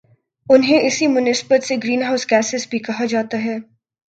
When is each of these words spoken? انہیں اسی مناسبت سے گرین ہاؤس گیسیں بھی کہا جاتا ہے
انہیں 0.49 0.79
اسی 0.79 1.07
مناسبت 1.07 1.63
سے 1.63 1.75
گرین 1.75 2.03
ہاؤس 2.03 2.25
گیسیں 2.31 2.59
بھی 2.69 2.79
کہا 2.79 3.05
جاتا 3.05 3.43
ہے 3.43 3.57